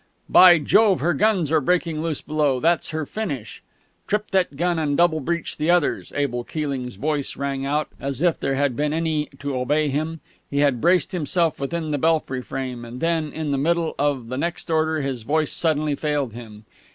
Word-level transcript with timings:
"By 0.27 0.57
Jove, 0.57 0.99
her 1.01 1.13
guns 1.13 1.51
are 1.51 1.61
breaking 1.61 2.01
loose 2.01 2.21
below 2.21 2.59
that's 2.59 2.89
her 2.89 3.05
finish" 3.05 3.61
"Trip 4.07 4.31
that 4.31 4.57
gun, 4.57 4.79
and 4.79 4.97
double 4.97 5.19
breech 5.19 5.57
the 5.57 5.69
others!" 5.69 6.11
Abel 6.15 6.43
Keeling's 6.43 6.95
voice 6.95 7.37
rang 7.37 7.67
out, 7.67 7.87
as 7.99 8.19
if 8.23 8.39
there 8.39 8.55
had 8.55 8.75
been 8.75 8.93
any 8.93 9.27
to 9.37 9.55
obey 9.55 9.89
him. 9.89 10.19
He 10.49 10.57
had 10.57 10.81
braced 10.81 11.11
himself 11.11 11.59
within 11.59 11.91
the 11.91 11.99
belfry 11.99 12.41
frame; 12.41 12.83
and 12.83 12.99
then 12.99 13.31
in 13.31 13.51
the 13.51 13.59
middle 13.59 13.93
of 13.99 14.29
the 14.29 14.37
next 14.39 14.71
order 14.71 15.01
his 15.01 15.21
voice 15.21 15.51
suddenly 15.51 15.93
failed 15.93 16.33
him. 16.33 16.65